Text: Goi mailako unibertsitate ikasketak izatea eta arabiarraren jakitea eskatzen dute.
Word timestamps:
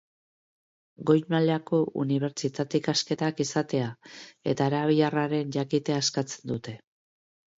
Goi 1.09 1.17
mailako 1.33 1.81
unibertsitate 2.03 2.79
ikasketak 2.81 3.43
izatea 3.45 3.91
eta 4.53 4.69
arabiarraren 4.71 5.55
jakitea 5.59 5.99
eskatzen 6.05 6.53
dute. 6.53 6.75